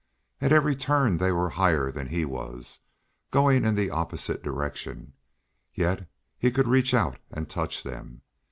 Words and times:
At 0.39 0.51
every 0.51 0.75
turn 0.75 1.17
they 1.17 1.31
were 1.31 1.51
higher 1.51 1.91
than 1.91 2.07
he 2.07 2.25
was, 2.25 2.79
going 3.29 3.63
in 3.63 3.75
the 3.75 3.91
opposite 3.91 4.41
direction, 4.41 5.13
yet 5.75 6.09
he 6.39 6.49
could 6.49 6.67
reach 6.67 6.95
out 6.95 7.19
and 7.29 7.47
touch 7.47 7.83
them. 7.83 8.23